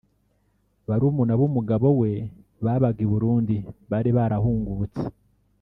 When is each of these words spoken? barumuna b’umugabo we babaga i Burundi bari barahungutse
barumuna 0.87 1.33
b’umugabo 1.39 1.87
we 2.01 2.11
babaga 2.63 2.99
i 3.05 3.09
Burundi 3.11 3.55
bari 3.91 4.09
barahungutse 4.17 5.03